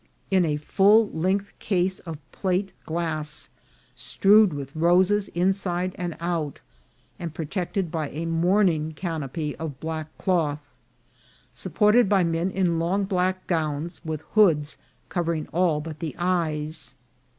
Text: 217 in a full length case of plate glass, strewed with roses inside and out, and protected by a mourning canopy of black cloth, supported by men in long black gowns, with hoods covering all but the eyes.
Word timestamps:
217 0.31 0.37
in 0.39 0.55
a 0.55 0.57
full 0.59 1.11
length 1.11 1.59
case 1.59 1.99
of 1.99 2.17
plate 2.31 2.73
glass, 2.87 3.51
strewed 3.95 4.51
with 4.51 4.75
roses 4.75 5.27
inside 5.27 5.91
and 5.93 6.17
out, 6.19 6.59
and 7.19 7.35
protected 7.35 7.91
by 7.91 8.09
a 8.09 8.25
mourning 8.25 8.93
canopy 8.93 9.55
of 9.57 9.79
black 9.79 10.07
cloth, 10.17 10.75
supported 11.51 12.09
by 12.09 12.23
men 12.23 12.49
in 12.49 12.79
long 12.79 13.03
black 13.03 13.45
gowns, 13.45 14.03
with 14.03 14.21
hoods 14.33 14.77
covering 15.07 15.47
all 15.53 15.79
but 15.79 15.99
the 15.99 16.15
eyes. 16.17 16.95